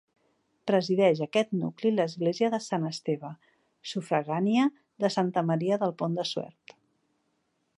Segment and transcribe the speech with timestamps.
[0.69, 3.31] Presideix aquest nucli l'església de sant Esteve,
[3.91, 4.65] sufragània
[5.05, 6.75] de Santa Maria del Pont de Suert.